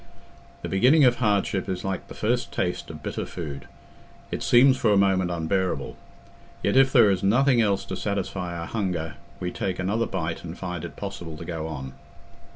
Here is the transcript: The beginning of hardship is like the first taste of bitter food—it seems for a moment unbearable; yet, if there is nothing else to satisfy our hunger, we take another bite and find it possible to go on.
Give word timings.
The 0.63 0.67
beginning 0.67 1.03
of 1.05 1.17
hardship 1.17 1.69
is 1.69 1.83
like 1.85 2.07
the 2.07 2.15
first 2.15 2.51
taste 2.51 2.89
of 2.89 3.03
bitter 3.03 3.23
food—it 3.23 4.41
seems 4.41 4.75
for 4.75 4.91
a 4.91 4.97
moment 4.97 5.29
unbearable; 5.29 5.95
yet, 6.63 6.75
if 6.75 6.91
there 6.91 7.11
is 7.11 7.21
nothing 7.21 7.61
else 7.61 7.85
to 7.85 7.95
satisfy 7.95 8.57
our 8.57 8.65
hunger, 8.65 9.17
we 9.39 9.51
take 9.51 9.77
another 9.77 10.07
bite 10.07 10.43
and 10.43 10.57
find 10.57 10.83
it 10.83 10.95
possible 10.95 11.37
to 11.37 11.45
go 11.45 11.67
on. 11.67 11.93